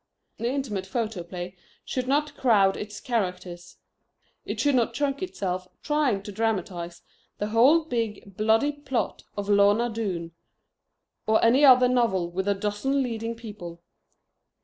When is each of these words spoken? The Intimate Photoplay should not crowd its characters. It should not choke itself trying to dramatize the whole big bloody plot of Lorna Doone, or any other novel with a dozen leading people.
The 0.39 0.49
Intimate 0.49 0.87
Photoplay 0.87 1.55
should 1.85 2.07
not 2.07 2.35
crowd 2.35 2.75
its 2.75 2.99
characters. 2.99 3.77
It 4.45 4.59
should 4.59 4.73
not 4.73 4.95
choke 4.95 5.21
itself 5.21 5.67
trying 5.83 6.23
to 6.23 6.31
dramatize 6.31 7.03
the 7.37 7.49
whole 7.49 7.85
big 7.85 8.35
bloody 8.35 8.71
plot 8.71 9.25
of 9.37 9.47
Lorna 9.47 9.91
Doone, 9.91 10.31
or 11.27 11.45
any 11.45 11.63
other 11.63 11.87
novel 11.87 12.31
with 12.31 12.47
a 12.47 12.55
dozen 12.55 13.03
leading 13.03 13.35
people. 13.35 13.83